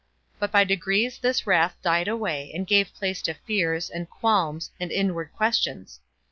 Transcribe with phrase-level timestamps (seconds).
[0.39, 4.91] But by degrees this wrath died away, and gave place to fears, and qualms, and
[4.91, 5.99] inward questions.